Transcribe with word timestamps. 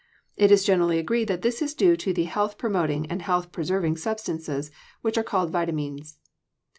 It 0.35 0.49
is 0.49 0.63
generally 0.63 0.97
agreed 0.97 1.27
that 1.27 1.43
this 1.43 1.61
is 1.61 1.75
due 1.75 1.95
to 1.97 2.11
the 2.11 2.23
health 2.23 2.57
promoting 2.57 3.05
and 3.05 3.21
health 3.21 3.51
preserving 3.51 3.97
substances 3.97 4.71
which 5.01 5.15
are 5.15 5.21
called 5.23 5.51
vitamines. 5.51 6.15